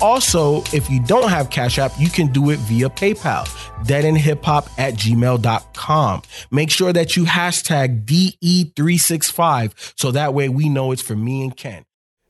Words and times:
Also, 0.00 0.62
if 0.72 0.88
you 0.88 1.02
don't 1.04 1.28
have 1.28 1.50
Cash 1.50 1.78
App, 1.78 1.92
you 1.98 2.08
can 2.08 2.28
do 2.28 2.50
it 2.50 2.58
via 2.60 2.88
PayPal, 2.88 3.46
deadendhiphop 3.84 4.68
at 4.78 4.94
gmail.com. 4.94 6.22
Make 6.52 6.70
sure 6.70 6.92
that 6.92 7.16
you 7.16 7.24
hashtag 7.24 8.04
DE365 8.04 9.94
so 9.98 10.12
that 10.12 10.34
way 10.34 10.48
we 10.48 10.68
know 10.68 10.92
it's 10.92 11.02
for 11.02 11.16
me 11.16 11.42
and 11.42 11.56
Ken. 11.56 11.84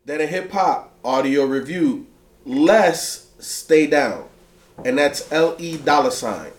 Dead 0.07 0.23
End 0.23 0.31
Hip 0.31 0.51
Hop 0.53 0.95
audio 1.05 1.45
review. 1.45 2.07
Les 2.47 3.27
stay 3.39 3.87
down. 3.87 4.27
And 4.85 4.97
that's 4.97 5.31
L 5.31 5.55
E 5.59 5.77
dollar 5.77 6.11
sign. 6.11 6.53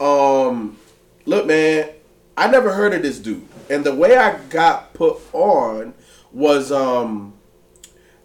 Um 0.00 0.78
look 1.26 1.46
man, 1.46 1.90
I 2.36 2.48
never 2.50 2.72
heard 2.72 2.94
of 2.94 3.02
this 3.02 3.18
dude. 3.18 3.46
And 3.68 3.84
the 3.84 3.94
way 3.94 4.16
I 4.16 4.38
got 4.44 4.94
put 4.94 5.18
on 5.34 5.92
was 6.32 6.72
um 6.72 7.34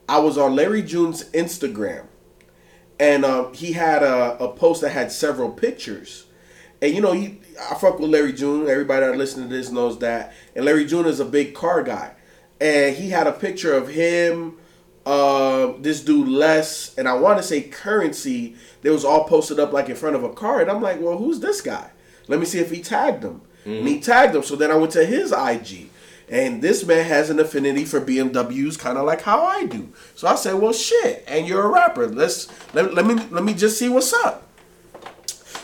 I 0.08 0.20
was 0.20 0.38
on 0.38 0.55
Larry 0.55 0.84
June's 0.84 1.26
Instagram 1.32 2.05
and 3.03 3.25
um, 3.25 3.53
he 3.53 3.73
had 3.73 4.02
a, 4.02 4.41
a 4.41 4.48
post 4.53 4.81
that 4.81 4.91
had 4.91 5.12
several 5.12 5.52
pictures. 5.52 6.25
And 6.82 6.96
you 6.96 7.01
know, 7.01 7.12
he 7.12 7.40
I 7.70 7.76
fuck 7.76 7.99
with 7.99 8.10
Larry 8.10 8.32
June. 8.32 8.70
Everybody 8.70 9.05
that 9.05 9.18
listening 9.18 9.49
to 9.49 9.55
this 9.55 9.71
knows 9.71 9.99
that. 9.99 10.34
And 10.55 10.63
Larry 10.63 10.85
June 10.85 11.05
is 11.05 11.20
a 11.20 11.26
big 11.26 11.54
car 11.54 11.84
guy. 11.84 12.13
And 12.62 12.95
he 12.95 13.10
had 13.10 13.27
a 13.27 13.34
picture 13.34 13.73
of 13.73 13.90
him, 13.90 14.57
uh, 15.05 15.73
this 15.79 16.01
dude 16.01 16.29
Les, 16.29 16.98
and 16.98 17.10
I 17.10 17.13
want 17.15 17.37
to 17.40 17.43
say 17.43 17.63
Currency. 17.63 18.55
They 18.84 18.90
was 18.90 19.04
all 19.04 19.26
posted 19.26 19.60
up 19.60 19.73
like 19.73 19.90
in 19.90 19.98
front 19.98 20.15
of 20.15 20.23
a 20.23 20.34
car, 20.34 20.62
and 20.62 20.71
I'm 20.71 20.82
like, 20.82 21.01
well, 21.01 21.17
who's 21.17 21.41
this 21.41 21.60
guy? 21.60 21.90
Let 22.29 22.40
me 22.40 22.45
see 22.45 22.60
if 22.60 22.71
he 22.71 22.82
tagged 22.82 23.23
him. 23.23 23.41
Mm-hmm. 23.65 23.71
And 23.71 23.88
he 23.88 23.99
tagged 23.99 24.34
him. 24.34 24.43
So 24.43 24.55
then 24.55 24.71
I 24.71 24.76
went 24.76 24.93
to 24.93 25.05
his 25.05 25.34
IG. 25.34 25.90
And 26.34 26.63
this 26.63 26.84
man 26.84 27.05
has 27.05 27.29
an 27.29 27.39
affinity 27.39 27.85
for 27.85 28.01
BMWs, 28.01 28.79
kind 28.79 28.98
of 28.98 29.05
like 29.05 29.21
how 29.21 29.43
I 29.43 29.67
do. 29.67 29.89
So 30.15 30.27
I 30.27 30.34
said, 30.34 30.55
"Well, 30.55 30.73
shit, 30.73 31.23
and 31.27 31.48
you're 31.48 31.62
a 31.62 31.70
rapper. 31.70 32.07
Let's 32.07 32.48
let, 32.73 32.95
let 32.95 33.05
me 33.05 33.13
let 33.29 33.43
me 33.43 33.53
just 33.53 33.77
see 33.77 33.87
what's 33.87 34.12
up." 34.13 34.41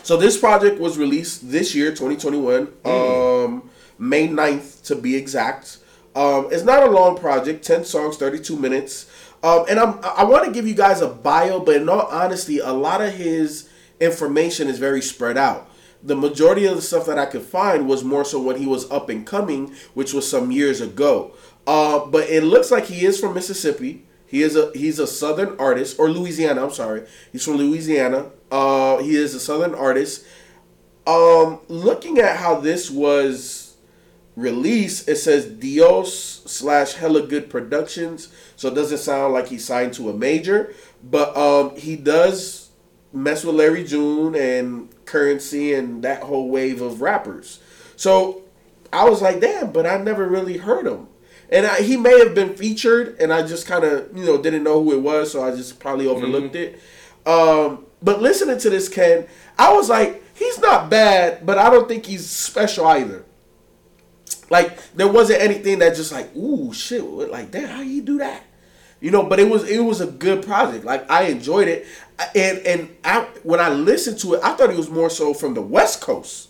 So 0.04 0.16
this 0.16 0.38
project 0.38 0.80
was 0.80 0.96
released 0.96 1.50
this 1.50 1.74
year, 1.74 1.90
2021, 1.90 2.66
mm. 2.66 3.44
um, 3.44 3.70
May 3.98 4.28
9th 4.28 4.84
to 4.84 4.94
be 4.94 5.16
exact. 5.16 5.78
Um, 6.14 6.48
it's 6.52 6.62
not 6.62 6.84
a 6.84 6.90
long 6.90 7.18
project, 7.18 7.64
10 7.64 7.84
songs, 7.84 8.16
32 8.16 8.56
minutes. 8.56 9.10
Um, 9.42 9.66
and 9.68 9.78
I'm, 9.78 9.98
I 10.02 10.24
want 10.24 10.44
to 10.46 10.52
give 10.52 10.66
you 10.66 10.74
guys 10.74 11.00
a 11.00 11.08
bio, 11.08 11.60
but 11.60 11.76
in 11.76 11.88
all 11.88 12.06
honesty, 12.06 12.58
a 12.58 12.72
lot 12.72 13.00
of 13.00 13.12
his 13.12 13.68
information 14.00 14.68
is 14.68 14.78
very 14.78 15.02
spread 15.02 15.36
out 15.36 15.69
the 16.02 16.16
majority 16.16 16.66
of 16.66 16.76
the 16.76 16.82
stuff 16.82 17.06
that 17.06 17.18
I 17.18 17.26
could 17.26 17.42
find 17.42 17.88
was 17.88 18.02
more 18.04 18.24
so 18.24 18.40
when 18.40 18.56
he 18.56 18.66
was 18.66 18.90
up 18.90 19.08
and 19.08 19.26
coming, 19.26 19.74
which 19.94 20.14
was 20.14 20.28
some 20.28 20.50
years 20.50 20.80
ago. 20.80 21.32
Uh, 21.66 22.06
but 22.06 22.28
it 22.28 22.42
looks 22.42 22.70
like 22.70 22.86
he 22.86 23.04
is 23.04 23.20
from 23.20 23.34
Mississippi. 23.34 24.06
He 24.26 24.42
is 24.42 24.56
a 24.56 24.70
he's 24.74 24.98
a 24.98 25.06
southern 25.06 25.58
artist 25.58 25.98
or 25.98 26.08
Louisiana. 26.08 26.64
I'm 26.64 26.70
sorry, 26.70 27.02
he's 27.32 27.44
from 27.44 27.56
Louisiana. 27.56 28.30
Uh, 28.50 28.98
he 28.98 29.16
is 29.16 29.34
a 29.34 29.40
southern 29.40 29.74
artist. 29.74 30.24
Um, 31.06 31.60
looking 31.68 32.18
at 32.18 32.36
how 32.36 32.60
this 32.60 32.90
was 32.90 33.76
released, 34.36 35.08
it 35.08 35.16
says 35.16 35.46
Dios 35.46 36.42
slash 36.46 36.92
Hella 36.94 37.26
Good 37.26 37.50
Productions. 37.50 38.28
So 38.56 38.68
it 38.68 38.74
doesn't 38.74 38.98
sound 38.98 39.34
like 39.34 39.48
he 39.48 39.58
signed 39.58 39.94
to 39.94 40.10
a 40.10 40.14
major, 40.14 40.74
but 41.02 41.36
um, 41.36 41.76
he 41.76 41.96
does 41.96 42.69
mess 43.12 43.44
with 43.44 43.56
Larry 43.56 43.84
June 43.84 44.34
and 44.34 44.88
Currency 45.04 45.74
and 45.74 46.02
that 46.04 46.22
whole 46.22 46.48
wave 46.48 46.80
of 46.80 47.00
rappers. 47.00 47.60
So 47.96 48.42
I 48.92 49.08
was 49.08 49.22
like, 49.22 49.40
damn, 49.40 49.72
but 49.72 49.86
I 49.86 49.98
never 49.98 50.26
really 50.26 50.58
heard 50.58 50.86
him. 50.86 51.08
And 51.50 51.66
I, 51.66 51.82
he 51.82 51.96
may 51.96 52.16
have 52.20 52.34
been 52.34 52.54
featured, 52.54 53.16
and 53.18 53.32
I 53.32 53.44
just 53.44 53.66
kind 53.66 53.82
of, 53.82 54.16
you 54.16 54.24
know, 54.24 54.40
didn't 54.40 54.62
know 54.62 54.82
who 54.82 54.92
it 54.92 55.00
was, 55.00 55.32
so 55.32 55.42
I 55.42 55.50
just 55.50 55.80
probably 55.80 56.06
overlooked 56.06 56.54
mm-hmm. 56.54 56.76
it. 56.76 57.28
Um, 57.28 57.86
but 58.02 58.22
listening 58.22 58.58
to 58.58 58.70
this, 58.70 58.88
Ken, 58.88 59.26
I 59.58 59.72
was 59.72 59.88
like, 59.88 60.22
he's 60.34 60.58
not 60.60 60.88
bad, 60.88 61.44
but 61.44 61.58
I 61.58 61.68
don't 61.68 61.88
think 61.88 62.06
he's 62.06 62.28
special 62.28 62.86
either. 62.86 63.24
Like 64.48 64.92
there 64.94 65.08
wasn't 65.08 65.42
anything 65.42 65.78
that 65.78 65.94
just 65.94 66.12
like, 66.12 66.34
ooh, 66.34 66.72
shit, 66.72 67.04
like 67.04 67.52
that, 67.52 67.70
how 67.70 67.82
you 67.82 68.02
do 68.02 68.18
that? 68.18 68.42
You 69.00 69.10
know, 69.10 69.22
but 69.22 69.38
it 69.38 69.48
was 69.48 69.68
it 69.68 69.80
was 69.80 70.00
a 70.00 70.06
good 70.06 70.44
project. 70.44 70.84
Like 70.84 71.10
I 71.10 71.24
enjoyed 71.24 71.68
it, 71.68 71.86
and 72.34 72.58
and 72.58 72.96
I, 73.04 73.20
when 73.42 73.60
I 73.60 73.68
listened 73.68 74.18
to 74.20 74.34
it, 74.34 74.40
I 74.42 74.54
thought 74.54 74.70
he 74.70 74.76
was 74.76 74.90
more 74.90 75.10
so 75.10 75.34
from 75.34 75.54
the 75.54 75.62
West 75.62 76.00
Coast. 76.00 76.48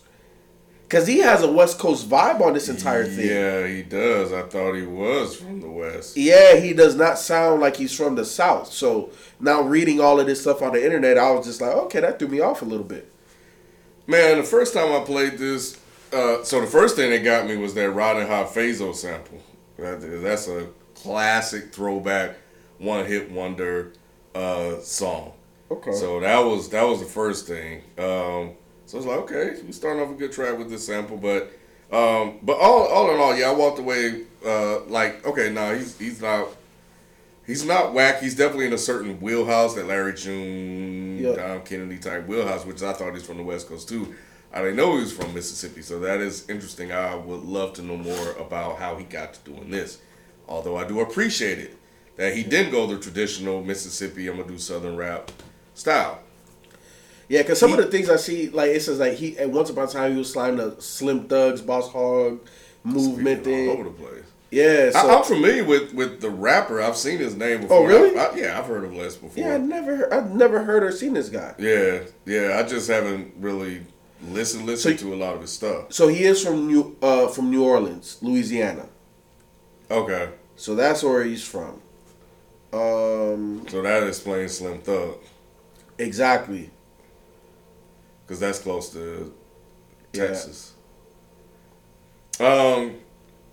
Cause 0.89 1.07
he 1.07 1.19
has 1.19 1.45
a 1.45 1.53
West 1.53 1.79
Coast 1.79 2.09
vibe 2.09 2.41
on 2.41 2.53
this 2.53 2.69
entire 2.69 3.07
thing. 3.07 3.29
Yeah, 3.29 3.65
he 3.65 3.85
does. 3.85 4.33
I 4.33 4.43
thought 4.43 4.75
he 4.75 4.83
was 4.83 5.37
from 5.37 5.61
the 5.61 5.71
West. 5.71 6.17
Yeah, 6.17 6.57
he 6.57 6.73
does 6.73 6.97
not 6.97 7.17
sound 7.17 7.61
like 7.61 7.77
he's 7.77 7.97
from 7.97 8.17
the 8.17 8.25
South. 8.25 8.73
So 8.73 9.11
now 9.39 9.63
reading 9.63 10.01
all 10.01 10.19
of 10.19 10.27
this 10.27 10.41
stuff 10.41 10.63
on 10.63 10.73
the 10.73 10.85
internet, 10.85 11.17
I 11.17 11.31
was 11.31 11.47
just 11.47 11.61
like, 11.61 11.71
okay, 11.71 12.01
that 12.01 12.19
threw 12.19 12.27
me 12.27 12.41
off 12.41 12.63
a 12.63 12.65
little 12.65 12.85
bit. 12.85 13.13
Man, 14.09 14.39
the 14.39 14.43
first 14.43 14.75
time 14.75 14.91
I 14.91 15.05
played 15.05 15.39
this, 15.39 15.79
uh, 16.13 16.43
so 16.43 16.61
the 16.61 16.67
first 16.67 16.97
thing 16.97 17.11
that 17.11 17.23
got 17.23 17.47
me 17.47 17.57
was 17.57 17.73
that 17.75 17.89
Riding 17.93 18.27
High 18.27 18.47
Faze-O 18.47 18.91
sample. 18.93 19.41
That's 19.79 20.49
a 20.49 20.71
classic 20.97 21.73
throwback, 21.73 22.35
one 22.79 23.07
hit 23.07 23.31
wonder 23.31 23.93
uh, 24.35 24.81
song. 24.81 25.35
Okay. 25.71 25.93
So 25.93 26.21
that 26.21 26.39
was 26.39 26.69
that 26.71 26.83
was 26.83 27.01
the 27.01 27.07
first 27.07 27.47
thing. 27.47 27.79
Um, 27.99 28.53
so 28.87 28.97
I 28.97 29.01
was 29.03 29.07
like, 29.07 29.19
okay, 29.21 29.63
we 29.65 29.73
starting 29.73 30.03
off 30.03 30.11
a 30.11 30.15
good 30.15 30.33
track 30.33 30.59
with 30.59 30.69
this 30.69 30.85
sample, 30.85 31.17
but 31.17 31.53
um, 31.93 32.39
but 32.43 32.59
all 32.59 32.87
all 32.89 33.13
in 33.13 33.21
all, 33.21 33.37
yeah, 33.37 33.51
I 33.51 33.55
walked 33.55 33.79
away 33.79 34.23
uh, 34.45 34.81
like, 34.87 35.25
okay, 35.27 35.53
no, 35.53 35.69
nah, 35.69 35.75
he's 35.75 35.97
he's 35.99 36.21
not 36.21 36.49
he's 37.47 37.65
not 37.65 37.95
whack. 37.95 38.21
He's 38.21 38.35
definitely 38.35 38.67
in 38.67 38.73
a 38.73 38.79
certain 38.79 39.21
wheelhouse 39.21 39.75
that 39.75 39.87
Larry 39.87 40.15
June, 40.15 41.19
yep. 41.19 41.37
Dom 41.37 41.63
Kennedy 41.63 41.99
type 41.99 42.27
wheelhouse, 42.27 42.67
which 42.67 42.83
I 42.83 42.93
thought 42.93 43.15
he's 43.15 43.25
from 43.25 43.37
the 43.37 43.45
West 43.45 43.69
Coast 43.69 43.89
too. 43.89 44.15
I 44.53 44.63
didn't 44.63 44.77
know 44.77 44.95
he 44.95 45.03
was 45.03 45.13
from 45.13 45.33
Mississippi, 45.33 45.83
so 45.83 46.01
that 46.01 46.21
is 46.21 46.49
interesting. 46.51 46.91
I 46.91 47.15
would 47.15 47.43
love 47.43 47.75
to 47.75 47.83
know 47.83 47.97
more 47.97 48.33
about 48.33 48.79
how 48.79 48.97
he 48.97 49.05
got 49.05 49.35
to 49.35 49.51
doing 49.51 49.71
this. 49.71 49.99
Although 50.49 50.77
I 50.77 50.85
do 50.85 50.99
appreciate 50.99 51.61
it 51.61 51.77
that 52.17 52.35
he 52.35 52.43
didn't 52.43 52.73
go 52.73 52.89
the 52.89 52.99
traditional 52.99 53.63
Mississippi, 53.63 54.27
I'm 54.27 54.37
gonna 54.37 54.49
do 54.49 54.59
Southern 54.59 54.97
rap 54.97 55.31
style. 55.81 56.21
Yeah, 57.29 57.43
because 57.43 57.61
some 57.61 57.71
he, 57.71 57.79
of 57.79 57.85
the 57.85 57.91
things 57.91 58.11
I 58.11 58.17
see, 58.17 58.49
like 58.51 58.71
it 58.71 58.83
says, 58.83 58.99
like 58.99 59.15
he 59.15 59.39
at 59.39 59.51
once 59.51 59.71
upon 59.71 59.85
a 59.85 59.91
time 59.91 60.13
he 60.13 60.19
was 60.19 60.33
sliding 60.33 60.57
the 60.57 60.81
Slim 60.81 61.29
Thugs, 61.29 61.63
Boss 61.63 61.91
Hogg 61.91 62.41
movement 62.83 63.45
thing 63.45 63.69
all 63.69 63.75
over 63.75 63.85
the 63.85 63.91
place. 63.91 64.25
Yeah, 64.51 64.91
so. 64.91 64.99
I, 64.99 65.19
am 65.19 65.25
familiar 65.25 65.65
with 65.65 65.95
with 65.95 66.21
the 66.21 66.29
rapper. 66.29 66.81
I've 66.81 66.97
seen 66.97 67.19
his 67.19 67.37
name 67.37 67.61
before. 67.63 67.79
Oh, 67.79 67.87
really? 67.87 68.19
I, 68.19 68.25
I, 68.25 68.35
yeah, 68.35 68.59
I've 68.59 68.67
heard 68.67 68.83
of 68.83 68.93
Les 68.93 69.17
before. 69.17 69.45
Yeah, 69.45 69.55
I 69.55 69.59
never, 69.59 70.13
I've 70.13 70.35
never 70.35 70.65
heard 70.65 70.83
or 70.83 70.91
seen 70.91 71.13
this 71.13 71.29
guy. 71.29 71.55
Yeah, 71.57 72.01
yeah, 72.27 72.59
I 72.59 72.69
just 72.69 72.89
haven't 72.91 73.33
really 73.39 73.83
listened 74.29 74.67
listened 74.67 74.99
so, 74.99 75.07
to 75.07 75.15
a 75.15 75.17
lot 75.17 75.35
of 75.35 75.43
his 75.43 75.53
stuff. 75.53 75.93
So 75.93 76.09
he 76.09 76.25
is 76.25 76.45
from 76.45 76.67
New 76.67 76.97
uh 77.01 77.29
from 77.29 77.51
New 77.51 77.63
Orleans, 77.63 78.19
Louisiana. 78.23 78.89
Okay. 79.89 80.31
So 80.57 80.75
that's 80.75 81.05
where 81.05 81.23
he's 81.23 81.45
from. 81.45 81.81
Um. 82.73 83.67
So 83.69 83.83
that 83.83 84.03
explains 84.03 84.59
Slim 84.59 84.81
Thug. 84.81 85.17
Exactly. 86.01 86.71
Because 88.25 88.41
that's 88.41 88.59
close 88.59 88.91
to 88.93 89.35
Texas. 90.13 90.73
Yeah. 92.39 92.47
Um, 92.47 92.95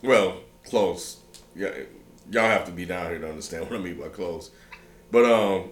well, 0.02 0.38
close. 0.64 1.18
Yeah, 1.56 1.72
y'all 2.32 2.44
have 2.44 2.66
to 2.66 2.72
be 2.72 2.86
down 2.86 3.10
here 3.10 3.20
to 3.20 3.30
understand 3.30 3.64
what 3.70 3.80
I 3.80 3.84
mean 3.84 4.00
by 4.00 4.08
close. 4.08 4.52
But 5.12 5.26
um, 5.26 5.70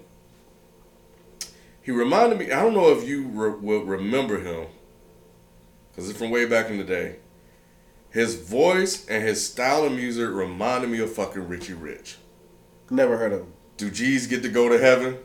he 1.82 1.92
reminded 1.92 2.40
me. 2.40 2.52
I 2.52 2.62
don't 2.62 2.74
know 2.74 2.92
if 2.92 3.08
you 3.08 3.24
re- 3.28 3.60
will 3.60 3.84
remember 3.84 4.40
him, 4.40 4.68
because 5.92 6.10
it's 6.10 6.20
from 6.20 6.30
way 6.30 6.46
back 6.46 6.70
in 6.70 6.78
the 6.78 6.84
day. 6.84 7.18
His 8.10 8.36
voice 8.36 9.06
and 9.08 9.24
his 9.24 9.46
style 9.46 9.84
of 9.84 9.92
music 9.92 10.30
reminded 10.30 10.90
me 10.90 11.00
of 11.00 11.14
fucking 11.14 11.48
Richie 11.48 11.74
Rich. 11.74 12.18
Never 12.90 13.18
heard 13.18 13.34
of 13.34 13.42
him. 13.42 13.54
Do 13.78 13.92
G's 13.92 14.28
get 14.28 14.42
to 14.44 14.50
go 14.50 14.70
to 14.70 14.80
heaven? 14.80 15.18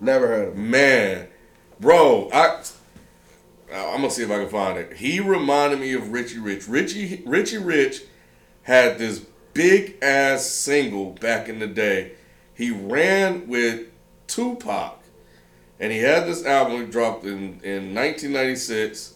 Never 0.00 0.26
heard 0.26 0.48
of 0.48 0.54
him. 0.54 0.70
Man, 0.70 1.28
bro, 1.80 2.28
I 2.32 2.62
I'm 3.72 3.96
gonna 3.96 4.10
see 4.10 4.22
if 4.22 4.30
I 4.30 4.38
can 4.38 4.48
find 4.48 4.78
it. 4.78 4.96
He 4.96 5.20
reminded 5.20 5.80
me 5.80 5.92
of 5.94 6.12
Richie 6.12 6.38
Rich. 6.38 6.68
Richie 6.68 7.22
Richie 7.26 7.58
Rich 7.58 8.02
had 8.62 8.98
this 8.98 9.24
big 9.52 9.96
ass 10.02 10.46
single 10.46 11.12
back 11.12 11.48
in 11.48 11.58
the 11.58 11.66
day. 11.66 12.12
He 12.54 12.70
ran 12.70 13.48
with 13.48 13.88
Tupac, 14.26 15.02
and 15.80 15.90
he 15.90 15.98
had 15.98 16.26
this 16.26 16.44
album 16.44 16.80
he 16.80 16.86
dropped 16.86 17.24
in 17.24 17.60
in 17.62 17.94
1996. 17.94 19.14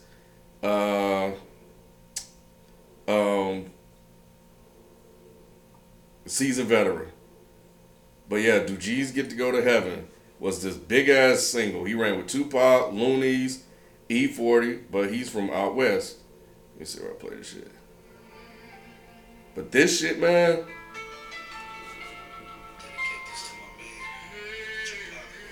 Uh, 0.61 1.31
um, 3.07 3.67
seasoned 6.27 6.69
veteran. 6.69 7.13
But 8.29 8.37
yeah, 8.37 8.59
Do 8.61 8.77
G's 8.77 9.13
Get 9.13 9.31
to 9.31 9.37
Go 9.37 9.53
to 9.53 9.63
Heaven 9.63 10.09
was 10.41 10.63
this 10.63 10.77
big 10.77 11.09
ass 11.09 11.41
single. 11.41 11.85
He 11.85 11.95
ran 11.95 12.17
with 12.17 12.29
Tupac, 12.29 12.93
Luniz, 12.93 13.63
E40, 14.09 14.85
but 14.91 15.13
he's 15.13 15.29
from 15.29 15.51
out 15.51 15.75
west. 15.75 16.19
Let 16.75 16.81
me 16.81 16.87
see 16.87 17.03
where 17.03 17.13
I 17.13 17.15
play 17.15 17.37
this 17.37 17.53
shit. 17.53 17.71
But 19.55 19.73
this 19.73 19.99
shit, 19.99 20.21
man. 20.21 20.65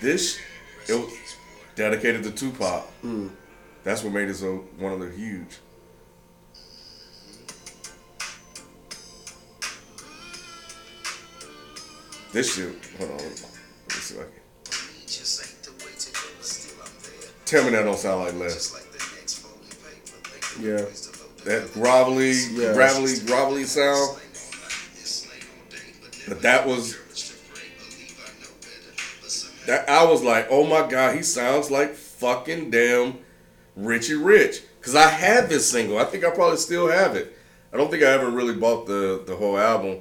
This 0.01 0.39
it 0.89 0.95
was 0.95 1.13
dedicated 1.75 2.23
to 2.25 2.31
Tupac. 2.31 2.85
Mm. 3.03 3.31
That's 3.83 4.05
what 4.05 4.13
made 4.13 4.29
it 4.29 4.35
so 4.35 4.65
one 4.79 4.93
of 4.93 5.01
the 5.01 5.11
huge. 5.11 5.59
This 12.33 12.55
shit. 12.55 12.77
Hold 12.99 13.11
on. 13.11 13.17
Let 13.17 13.31
me 13.31 13.39
see 13.89 14.15
if 14.15 14.21
I 14.21 14.25
can. 14.25 14.46
Tell 17.47 17.65
me 17.65 17.71
that 17.71 17.85
don't 17.85 17.97
sound 17.97 18.25
like 18.25 18.35
Les. 18.35 18.75
Yeah. 20.61 20.85
That 21.45 21.69
grovelly, 21.75 22.35
Yeah. 22.53 22.73
gravelly, 22.75 23.13
grovelly 23.21 23.65
sound. 23.65 24.19
But 26.29 26.43
that 26.43 26.67
was 26.67 26.97
that 29.67 29.89
I 29.89 30.05
was 30.05 30.23
like, 30.23 30.49
oh 30.51 30.65
my 30.67 30.89
god, 30.89 31.17
he 31.17 31.23
sounds 31.23 31.71
like 31.71 31.95
fucking 31.95 32.71
damn 32.71 33.19
Richie 33.77 34.15
Rich. 34.15 34.63
Cause 34.81 34.95
I 34.95 35.09
had 35.09 35.49
this 35.49 35.69
single. 35.71 35.99
I 35.99 36.05
think 36.05 36.25
I 36.25 36.31
probably 36.31 36.59
still 36.59 36.89
have 36.89 37.17
it. 37.17 37.37
I 37.73 37.77
don't 37.77 37.91
think 37.91 38.03
I 38.05 38.07
ever 38.07 38.31
really 38.31 38.55
bought 38.55 38.87
the 38.87 39.23
the 39.27 39.37
whole 39.37 39.59
album. 39.59 39.99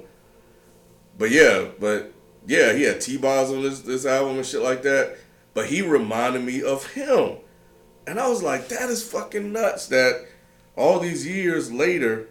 But 1.18 1.32
yeah, 1.32 1.66
but 1.80 2.12
yeah, 2.48 2.74
he 2.74 2.84
had 2.84 3.02
T 3.02 3.18
bars 3.18 3.52
on 3.52 3.62
this 3.64 3.82
this 3.82 4.06
album 4.06 4.38
and 4.38 4.46
shit 4.46 4.62
like 4.62 4.82
that. 4.84 5.18
But 5.56 5.66
he 5.68 5.82
reminded 5.82 6.44
me 6.44 6.62
of 6.62 6.86
him. 6.94 7.38
And 8.06 8.20
I 8.20 8.28
was 8.28 8.44
like, 8.44 8.68
that 8.68 8.90
is 8.90 9.02
fucking 9.10 9.52
nuts 9.52 9.88
that 9.88 10.28
all 10.76 11.00
these 11.00 11.26
years 11.26 11.72
later, 11.72 12.28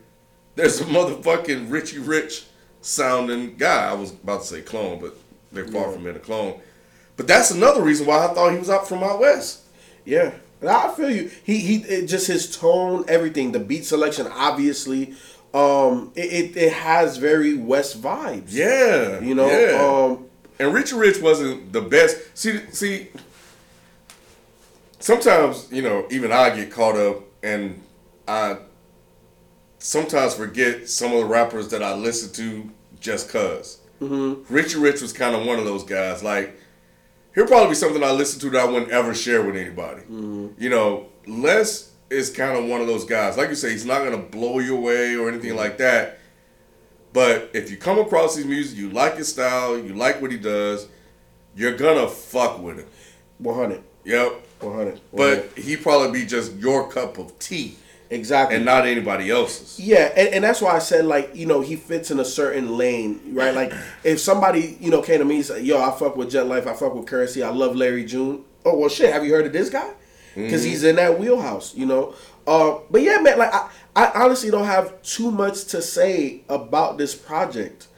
there's 0.55 0.81
a 0.81 0.85
motherfucking 0.85 1.69
Richie 1.73 1.99
Rich 1.99 2.45
sounding 2.81 3.57
guy. 3.57 3.91
I 3.91 3.95
was 3.95 4.13
about 4.13 4.43
to 4.43 4.47
say 4.47 4.61
clone, 4.61 5.01
but 5.01 5.17
they're 5.51 5.67
far 5.67 5.87
Yeah. 5.89 5.93
from 5.95 6.05
being 6.05 6.17
a 6.17 6.21
clone. 6.21 6.61
But 7.17 7.27
that's 7.27 7.51
another 7.51 7.83
reason 7.83 8.07
why 8.07 8.25
I 8.25 8.35
thought 8.35 8.53
he 8.53 8.59
was 8.59 8.71
out 8.71 8.87
from 8.89 9.03
out 9.03 9.19
west. 9.21 9.63
Yeah, 10.05 10.33
And 10.61 10.69
I 10.69 10.93
feel 10.95 11.11
you. 11.11 11.31
He 11.45 11.59
he 11.59 11.77
it, 11.79 12.07
just 12.07 12.27
his 12.27 12.55
tone, 12.57 13.05
everything, 13.09 13.53
the 13.53 13.59
beat 13.61 13.87
selection, 13.87 14.27
obviously, 14.27 15.15
um, 15.55 16.13
it, 16.15 16.27
it, 16.33 16.57
it 16.57 16.73
has 16.75 17.17
very 17.17 17.55
West 17.55 18.03
vibes. 18.03 18.49
Yeah, 18.49 19.21
you 19.21 19.35
know. 19.35 19.47
yeah. 19.49 19.81
Um, 19.81 20.27
and 20.59 20.73
Richie 20.73 20.97
Rich 20.97 21.21
wasn't 21.21 21.73
the 21.73 21.81
best. 21.81 22.19
See, 22.37 22.61
see. 22.71 23.09
Sometimes 24.99 25.69
you 25.71 25.83
know, 25.83 26.07
even 26.11 26.33
I 26.33 26.55
get 26.55 26.71
caught 26.71 26.97
up, 26.97 27.23
and 27.43 27.83
I 28.27 28.59
sometimes 29.79 30.35
forget 30.35 30.89
some 30.89 31.13
of 31.13 31.19
the 31.19 31.27
rappers 31.27 31.69
that 31.69 31.83
I 31.83 31.95
listen 31.95 32.33
to 32.35 32.71
just 33.01 33.27
because. 33.27 33.81
Mm-hmm. 34.01 34.53
Richie 34.53 34.79
Rich 34.79 35.03
was 35.03 35.13
kind 35.13 35.37
of 35.37 35.47
one 35.47 35.59
of 35.59 35.65
those 35.65 35.85
guys. 35.85 36.23
Like, 36.23 36.59
he'll 37.35 37.47
probably 37.47 37.69
be 37.69 37.75
something 37.75 38.03
I 38.03 38.13
listen 38.13 38.41
to 38.41 38.51
that 38.51 38.61
I 38.61 38.65
wouldn't 38.65 38.91
ever 38.91 39.15
share 39.15 39.43
with 39.43 39.57
anybody. 39.57 40.03
You 40.09 40.71
know, 40.71 41.09
Les 41.27 41.93
is 42.11 42.31
kind 42.31 42.57
of 42.57 42.65
one 42.65 42.81
of 42.81 42.87
those 42.87 43.05
guys. 43.05 43.37
Like 43.37 43.51
you 43.51 43.55
say, 43.55 43.71
he's 43.71 43.85
not 43.85 44.05
gonna 44.05 44.19
blow 44.19 44.59
you 44.59 44.77
away 44.77 45.17
or 45.17 45.29
anything 45.29 45.55
like 45.55 45.79
that. 45.79 46.19
But 47.15 47.51
if 47.55 47.71
you 47.71 47.79
come 47.79 47.99
across 47.99 48.37
his 48.37 48.45
music, 48.45 48.77
you 48.77 48.91
like 48.91 49.17
his 49.17 49.29
style, 49.29 49.79
you 49.79 49.95
like 49.95 50.21
what 50.21 50.31
he 50.31 50.37
does, 50.37 50.89
you're 51.57 51.77
gonna 51.77 52.09
fuck 52.09 52.61
with 52.61 52.81
him. 52.81 52.87
one 53.39 53.55
hundred. 53.55 53.83
Yep. 54.05 54.43
100. 54.61 55.01
But 55.13 55.59
he 55.59 55.77
probably 55.77 56.21
be 56.21 56.27
just 56.27 56.55
your 56.55 56.91
cup 56.91 57.19
of 57.19 57.39
tea 57.39 57.77
exactly. 58.11 58.57
and 58.57 58.65
not 58.65 58.87
anybody 58.87 59.31
else's. 59.31 59.79
Yeah, 59.79 60.13
and, 60.17 60.29
and 60.29 60.45
that's 60.45 60.61
why 60.61 60.75
I 60.75 60.79
said 60.79 61.05
like 61.05 61.35
you 61.35 61.47
know 61.47 61.61
he 61.61 61.77
fits 61.77 62.11
in 62.11 62.21
a 62.21 62.25
certain 62.25 62.77
lane, 62.77 63.21
right? 63.33 63.55
Like 63.55 63.73
if 64.03 64.21
somebody 64.21 64.77
you 64.81 64.91
know 64.91 65.03
came 65.03 65.19
to 65.19 65.25
me 65.25 65.37
and 65.37 65.45
said, 65.45 65.65
"Yo, 65.65 65.81
I 65.81 65.97
fuck 65.97 66.17
with 66.17 66.31
Jet 66.31 66.47
Life, 66.47 66.67
I 66.67 66.75
fuck 66.75 66.95
with 66.95 67.07
Currency, 67.07 67.43
I 67.43 67.51
love 67.51 67.77
Larry 67.77 68.05
June." 68.05 68.45
Oh 68.65 68.77
well, 68.79 68.89
shit. 68.89 69.13
Have 69.13 69.25
you 69.25 69.33
heard 69.33 69.47
of 69.47 69.53
this 69.53 69.71
guy? 69.71 69.91
Because 70.35 70.63
mm-hmm. 70.63 70.71
he's 70.71 70.83
in 70.83 70.97
that 70.97 71.19
wheelhouse, 71.19 71.75
you 71.77 71.87
know. 71.87 72.15
Uh, 72.47 72.79
but 72.91 73.03
yeah, 73.03 73.19
man. 73.19 73.39
Like 73.39 73.55
I, 73.55 73.71
I 73.97 74.11
honestly 74.15 74.51
don't 74.51 74.67
have 74.67 75.01
too 75.03 75.31
much 75.31 75.65
to 75.67 75.81
say 75.81 76.43
about 76.49 76.99
this 76.99 77.15
project 77.15 77.89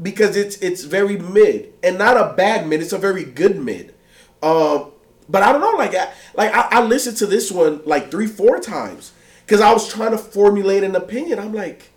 because 0.00 0.36
it's 0.36 0.56
it's 0.56 0.84
very 0.84 1.16
mid 1.18 1.72
and 1.82 1.98
not 1.98 2.16
a 2.16 2.34
bad 2.34 2.66
mid. 2.66 2.80
It's 2.80 2.92
a 2.92 2.98
very 2.98 3.24
good 3.24 3.58
mid. 3.58 3.94
Um, 4.42 4.92
but 5.28 5.42
I 5.42 5.52
don't 5.52 5.60
know, 5.60 5.76
like 5.76 5.94
I, 5.94 6.12
like 6.34 6.52
I, 6.52 6.68
I 6.70 6.82
listened 6.82 7.16
to 7.18 7.26
this 7.26 7.52
one 7.52 7.82
like 7.84 8.10
three, 8.10 8.26
four 8.26 8.58
times 8.58 9.12
because 9.44 9.60
I 9.60 9.72
was 9.72 9.88
trying 9.88 10.10
to 10.10 10.18
formulate 10.18 10.82
an 10.82 10.96
opinion. 10.96 11.38
I'm 11.38 11.54
like, 11.54 11.90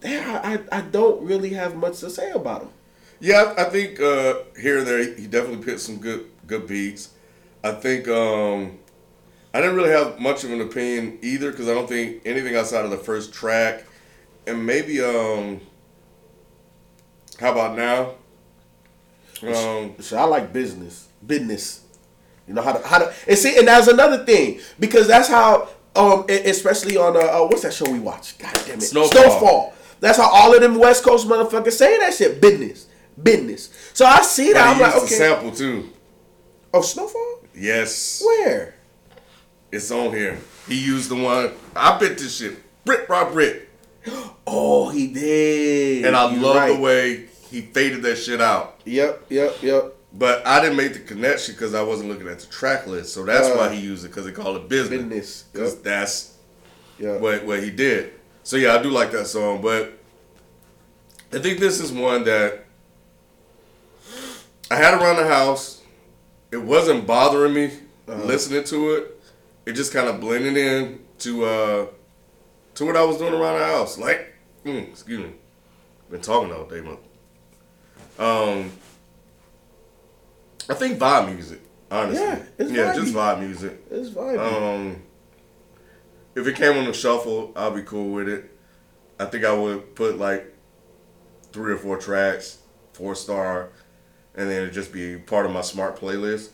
damn, 0.00 0.28
I, 0.28 0.54
I 0.54 0.78
I 0.78 0.80
don't 0.80 1.24
really 1.24 1.50
have 1.50 1.76
much 1.76 2.00
to 2.00 2.10
say 2.10 2.30
about 2.32 2.62
him. 2.62 2.68
Yeah, 3.20 3.54
I 3.56 3.64
think 3.64 4.00
uh, 4.00 4.34
here 4.60 4.78
and 4.78 4.86
there 4.86 5.14
he 5.14 5.28
definitely 5.28 5.64
picked 5.64 5.80
some 5.80 5.98
good 5.98 6.26
good 6.46 6.66
beats. 6.66 7.10
I 7.62 7.70
think 7.72 8.08
um, 8.08 8.78
I 9.54 9.60
didn't 9.60 9.76
really 9.76 9.90
have 9.90 10.18
much 10.18 10.44
of 10.44 10.50
an 10.50 10.60
opinion 10.60 11.18
either 11.22 11.50
because 11.50 11.68
I 11.68 11.74
don't 11.74 11.88
think 11.88 12.22
anything 12.24 12.56
outside 12.56 12.84
of 12.84 12.90
the 12.90 12.96
first 12.96 13.32
track 13.34 13.84
and 14.46 14.64
maybe 14.66 15.00
um, 15.00 15.60
how 17.38 17.52
about 17.52 17.76
now? 17.76 18.14
Um, 19.42 19.94
So 20.00 20.16
I 20.16 20.24
like 20.24 20.52
business, 20.52 21.08
business. 21.26 21.80
You 22.46 22.54
know 22.54 22.62
how 22.62 22.72
to 22.72 22.86
how 22.86 22.98
to 22.98 23.12
and 23.28 23.38
see, 23.38 23.56
and 23.58 23.68
that's 23.68 23.88
another 23.88 24.24
thing 24.24 24.60
because 24.78 25.06
that's 25.06 25.28
how 25.28 25.68
um 25.94 26.24
especially 26.28 26.96
on 26.96 27.16
uh, 27.16 27.20
uh 27.20 27.46
what's 27.46 27.62
that 27.62 27.72
show 27.72 27.90
we 27.90 28.00
watch? 28.00 28.36
God 28.38 28.52
damn 28.66 28.78
it, 28.78 28.82
Snowfall. 28.82 29.74
That's 30.00 30.18
how 30.18 30.28
all 30.28 30.52
of 30.54 30.60
them 30.60 30.76
West 30.76 31.04
Coast 31.04 31.28
motherfuckers 31.28 31.72
say 31.72 31.98
that 31.98 32.14
shit. 32.14 32.40
Business, 32.40 32.88
business. 33.22 33.70
So 33.94 34.04
I 34.04 34.22
see 34.22 34.48
but 34.48 34.54
that. 34.54 34.68
I'm 34.70 34.76
he 34.76 34.82
like, 34.82 34.96
okay. 34.96 35.06
sample 35.06 35.52
too. 35.52 35.90
Oh, 36.74 36.82
Snowfall. 36.82 37.38
Yes, 37.54 38.22
Where? 38.24 38.74
It's 39.72 39.90
on 39.90 40.12
here. 40.12 40.38
He 40.68 40.76
used 40.84 41.08
the 41.10 41.16
one. 41.16 41.50
I 41.74 41.98
bet 41.98 42.18
this 42.18 42.36
shit. 42.36 42.58
Brit 42.84 43.08
Rob 43.08 43.32
Brit. 43.32 43.68
Oh, 44.44 44.88
he 44.90 45.06
did. 45.06 46.04
And 46.04 46.16
I 46.16 46.32
You 46.34 46.40
love 46.40 46.56
right. 46.56 46.74
the 46.74 46.80
way 46.80 47.26
he 47.48 47.60
faded 47.60 48.02
that 48.02 48.16
shit 48.16 48.40
out. 48.40 48.80
Yep, 48.84 49.26
yep, 49.30 49.54
yep. 49.62 49.94
But 50.12 50.44
I 50.44 50.60
didn't 50.60 50.76
make 50.76 50.94
the 50.94 50.98
connection 50.98 51.54
because 51.54 51.74
I 51.74 51.82
wasn't 51.82 52.10
looking 52.10 52.26
at 52.26 52.40
the 52.40 52.46
track 52.46 52.88
list. 52.88 53.14
So 53.14 53.24
that's 53.24 53.46
Uh, 53.48 53.54
why 53.54 53.72
he 53.72 53.80
used 53.80 54.04
it 54.04 54.08
because 54.08 54.24
they 54.26 54.32
call 54.32 54.56
it 54.56 54.68
business. 54.68 55.00
Business, 55.00 55.44
Because 55.52 55.74
yep. 55.74 55.82
that's 55.84 56.32
Yep. 56.98 57.20
what, 57.20 57.44
what 57.46 57.62
he 57.62 57.70
did. 57.70 58.12
So 58.42 58.56
yeah, 58.56 58.74
I 58.74 58.82
do 58.82 58.90
like 58.90 59.12
that 59.12 59.28
song. 59.28 59.62
But 59.62 59.92
I 61.32 61.38
think 61.38 61.60
this 61.60 61.78
is 61.80 61.92
one 61.92 62.24
that 62.24 62.64
I 64.70 64.74
had 64.76 64.94
around 64.94 65.16
the 65.16 65.26
house. 65.28 65.82
It 66.50 66.58
wasn't 66.62 67.06
bothering 67.06 67.54
me 67.54 67.70
Uh-huh. 68.08 68.24
listening 68.24 68.64
to 68.64 68.94
it. 68.96 69.11
It 69.64 69.72
just 69.72 69.92
kind 69.92 70.08
of 70.08 70.20
blended 70.20 70.56
in 70.56 71.00
to 71.18 71.44
uh, 71.44 71.86
to 72.74 72.84
what 72.84 72.96
I 72.96 73.04
was 73.04 73.18
doing 73.18 73.34
around 73.34 73.58
the 73.58 73.64
house. 73.66 73.98
Like, 73.98 74.34
mm, 74.64 74.88
excuse 74.88 75.20
me, 75.20 75.32
been 76.10 76.20
talking 76.20 76.52
all 76.52 76.64
day, 76.64 76.80
man. 76.80 76.98
Um, 78.18 78.72
I 80.68 80.74
think 80.74 80.98
vibe 80.98 81.34
music, 81.34 81.60
honestly. 81.90 82.24
Yeah, 82.24 82.42
it's 82.58 82.72
yeah, 82.72 82.94
just 82.94 83.14
vibe 83.14 83.40
music. 83.40 83.82
It's 83.90 84.10
fine. 84.10 84.38
Um, 84.38 85.02
if 86.34 86.46
it 86.46 86.56
came 86.56 86.76
on 86.76 86.86
the 86.86 86.92
shuffle, 86.92 87.52
I'll 87.54 87.70
be 87.70 87.82
cool 87.82 88.12
with 88.12 88.28
it. 88.28 88.56
I 89.18 89.26
think 89.26 89.44
I 89.44 89.52
would 89.52 89.94
put 89.94 90.18
like 90.18 90.52
three 91.52 91.72
or 91.72 91.76
four 91.76 91.98
tracks, 91.98 92.58
four 92.92 93.14
star, 93.14 93.68
and 94.34 94.48
then 94.48 94.62
it'd 94.62 94.74
just 94.74 94.92
be 94.92 95.18
part 95.18 95.46
of 95.46 95.52
my 95.52 95.60
smart 95.60 95.98
playlist, 95.98 96.50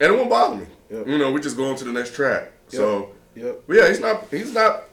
and 0.00 0.12
it 0.12 0.16
won't 0.16 0.30
bother 0.30 0.56
me. 0.56 0.66
Yep. 0.90 1.06
You 1.06 1.18
know, 1.18 1.32
we 1.32 1.40
just 1.40 1.56
go 1.56 1.70
on 1.70 1.76
to 1.76 1.84
the 1.84 1.92
next 1.92 2.14
track. 2.14 2.52
So, 2.68 3.10
yep. 3.34 3.62
but 3.66 3.76
yeah, 3.76 3.88
he's 3.88 4.00
not. 4.00 4.28
He's 4.30 4.52
not. 4.52 4.84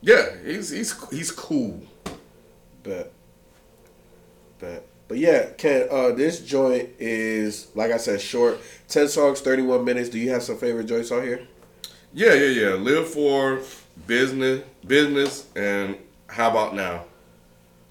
Yeah, 0.00 0.36
he's 0.44 0.70
he's 0.70 1.08
he's 1.10 1.30
cool. 1.30 1.82
Bet. 2.82 3.12
Bet. 4.58 4.84
But 5.08 5.18
yeah, 5.18 5.50
Ken, 5.58 5.88
uh, 5.90 6.12
this 6.12 6.40
joint 6.40 6.90
is 6.98 7.68
like 7.74 7.92
I 7.92 7.98
said, 7.98 8.20
short. 8.20 8.60
Ten 8.88 9.08
songs, 9.08 9.40
thirty-one 9.40 9.84
minutes. 9.84 10.08
Do 10.08 10.18
you 10.18 10.30
have 10.30 10.42
some 10.42 10.56
favorite 10.56 10.86
joints 10.86 11.10
on 11.10 11.22
here? 11.22 11.46
Yeah, 12.12 12.34
yeah, 12.34 12.68
yeah. 12.68 12.74
Live 12.74 13.08
for 13.08 13.60
business, 14.06 14.62
business, 14.86 15.46
and 15.56 15.96
how 16.26 16.50
about 16.50 16.74
now? 16.74 17.04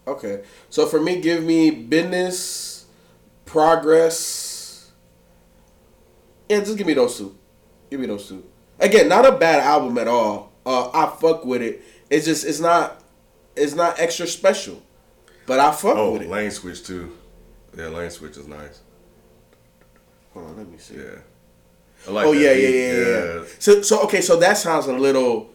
Okay. 0.08 0.44
So 0.70 0.86
for 0.86 1.00
me, 1.00 1.22
give 1.22 1.44
me 1.44 1.72
business, 1.72 2.86
progress. 3.46 4.51
Yeah, 6.52 6.60
just 6.60 6.78
give 6.78 6.86
me 6.86 6.94
those 6.94 7.18
two. 7.18 7.34
Give 7.90 7.98
me 8.02 8.08
those 8.08 8.28
two. 8.28 8.44
Again, 8.78 9.08
not 9.08 9.26
a 9.26 9.32
bad 9.32 9.62
album 9.62 9.98
at 9.98 10.10
all. 10.10 10.52
Uh, 10.66 10.90
I 10.90 11.06
fuck 11.16 11.46
with 11.46 11.62
it. 11.62 11.82
It's 12.10 12.26
just 12.26 12.46
it's 12.46 12.60
not 12.60 13.02
it's 13.56 13.74
not 13.74 13.98
extra 14.02 14.28
special. 14.28 14.82
But 15.46 15.62
I 15.62 15.72
fuck 15.72 15.96
Oh, 15.96 16.12
with 16.12 16.24
it. 16.24 16.28
Oh, 16.28 16.32
lane 16.32 16.52
switch 16.52 16.84
too. 16.84 17.18
Yeah, 17.78 17.88
lane 17.88 18.10
switch 18.10 18.36
is 18.36 18.50
nice. 18.50 18.82
Hold 20.34 20.48
on, 20.48 20.58
let 20.58 20.68
me 20.70 20.78
see. 20.78 20.96
Yeah. 20.96 21.20
I 22.06 22.12
like 22.12 22.26
oh 22.26 22.34
yeah, 22.34 22.52
yeah, 22.52 22.68
yeah, 22.68 22.94
yeah, 22.94 23.34
yeah. 23.36 23.44
So 23.58 23.82
so 23.82 24.02
okay, 24.02 24.20
so 24.20 24.36
that 24.36 24.58
sounds 24.58 24.88
a 24.88 24.94
little 24.94 25.52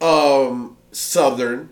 um 0.00 0.76
southern. 0.90 1.68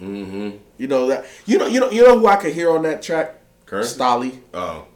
Mm-hmm. 0.00 0.56
You 0.78 0.86
know 0.86 1.08
that 1.08 1.26
you 1.44 1.58
know 1.58 1.66
you 1.66 1.80
know 1.80 1.90
you 1.90 2.04
know 2.04 2.18
who 2.18 2.26
I 2.26 2.36
could 2.36 2.54
hear 2.54 2.70
on 2.70 2.84
that 2.84 3.02
track? 3.02 3.34
Currency? 3.66 3.98
Stalley. 3.98 4.38
Oh. 4.54 4.86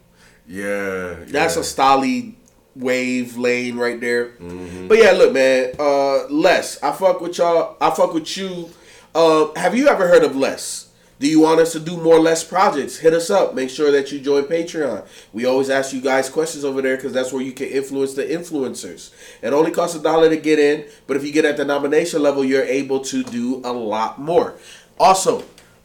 Yeah. 0.47 1.25
That's 1.27 1.55
yeah. 1.55 1.61
a 1.61 1.63
Stalley 1.63 2.35
wave 2.75 3.37
lane 3.37 3.77
right 3.77 3.99
there. 3.99 4.29
Mm-hmm. 4.31 4.87
But 4.87 4.99
yeah, 4.99 5.11
look, 5.11 5.33
man. 5.33 5.73
Uh, 5.79 6.27
Les, 6.27 6.81
I 6.81 6.91
fuck 6.91 7.21
with 7.21 7.37
y'all. 7.37 7.77
I 7.81 7.91
fuck 7.91 8.13
with 8.13 8.37
you. 8.37 8.69
Uh, 9.13 9.53
have 9.55 9.75
you 9.75 9.87
ever 9.87 10.07
heard 10.07 10.23
of 10.23 10.35
Les? 10.35 10.87
Do 11.19 11.27
you 11.27 11.41
want 11.41 11.59
us 11.59 11.73
to 11.73 11.79
do 11.79 11.97
more 11.97 12.19
Les 12.19 12.43
projects? 12.43 12.97
Hit 12.97 13.13
us 13.13 13.29
up. 13.29 13.53
Make 13.53 13.69
sure 13.69 13.91
that 13.91 14.11
you 14.11 14.19
join 14.19 14.45
Patreon. 14.45 15.05
We 15.33 15.45
always 15.45 15.69
ask 15.69 15.93
you 15.93 16.01
guys 16.01 16.29
questions 16.29 16.65
over 16.65 16.81
there 16.81 16.95
because 16.95 17.13
that's 17.13 17.31
where 17.31 17.43
you 17.43 17.51
can 17.51 17.67
influence 17.67 18.15
the 18.15 18.23
influencers. 18.23 19.13
It 19.43 19.53
only 19.53 19.69
costs 19.69 19.95
a 19.95 20.01
dollar 20.01 20.29
to 20.29 20.37
get 20.37 20.57
in, 20.57 20.85
but 21.05 21.17
if 21.17 21.23
you 21.23 21.31
get 21.31 21.45
at 21.45 21.57
the 21.57 21.65
nomination 21.65 22.23
level, 22.23 22.43
you're 22.43 22.63
able 22.63 23.01
to 23.01 23.23
do 23.23 23.61
a 23.63 23.71
lot 23.71 24.19
more. 24.19 24.55
Also, 24.99 25.43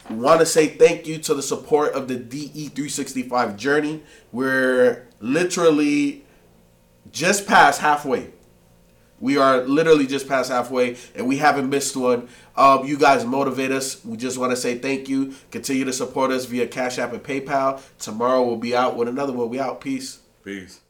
want 0.09 0.39
to 0.39 0.45
say 0.45 0.67
thank 0.67 1.05
you 1.05 1.17
to 1.19 1.33
the 1.33 1.43
support 1.43 1.93
of 1.93 2.07
the 2.07 2.17
DE365 2.17 3.57
journey. 3.57 4.01
We're 4.31 5.05
literally 5.19 6.25
just 7.11 7.47
past 7.47 7.81
halfway. 7.81 8.31
We 9.19 9.37
are 9.37 9.61
literally 9.61 10.05
just 10.05 10.27
past 10.27 10.51
halfway, 10.51 10.95
and 11.15 11.27
we 11.27 11.37
haven't 11.37 11.69
missed 11.69 11.95
one. 11.95 12.29
Um, 12.55 12.85
you 12.85 12.97
guys 12.97 13.25
motivate 13.25 13.71
us. 13.71 14.03
We 14.05 14.15
just 14.15 14.37
want 14.37 14.51
to 14.51 14.55
say 14.55 14.77
thank 14.77 15.09
you. 15.09 15.33
Continue 15.49 15.85
to 15.85 15.93
support 15.93 16.31
us 16.31 16.45
via 16.45 16.67
Cash 16.67 16.99
App 16.99 17.13
and 17.13 17.23
PayPal. 17.23 17.81
Tomorrow 17.97 18.43
we'll 18.43 18.57
be 18.57 18.75
out 18.75 18.95
with 18.95 19.07
another 19.07 19.33
one. 19.33 19.49
We 19.49 19.59
out. 19.59 19.81
Peace. 19.81 20.19
Peace. 20.43 20.81